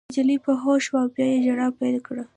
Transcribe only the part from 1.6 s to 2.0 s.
پیل